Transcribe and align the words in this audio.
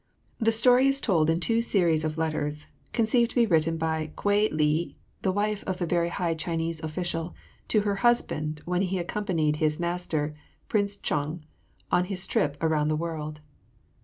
The 0.39 0.51
story 0.51 0.87
is 0.87 0.99
told 0.99 1.29
in 1.29 1.39
two 1.39 1.61
series 1.61 2.03
of 2.03 2.17
letters 2.17 2.65
conceived 2.91 3.29
to 3.29 3.35
be 3.35 3.45
written 3.45 3.77
by 3.77 4.09
Kwei 4.15 4.49
li, 4.51 4.95
the 5.21 5.31
wife 5.31 5.63
of 5.67 5.79
a 5.79 5.85
very 5.85 6.09
high 6.09 6.33
Chinese 6.33 6.79
official, 6.81 7.35
to 7.67 7.81
her 7.81 7.97
husband 7.97 8.63
when 8.65 8.81
he 8.81 8.97
accompanied 8.97 9.57
his 9.57 9.79
master, 9.79 10.33
Prince 10.67 10.95
Chung, 10.97 11.45
on 11.91 12.05
his 12.05 12.25
trip 12.25 12.57
around 12.63 12.87
the 12.87 12.95
world. 12.95 13.41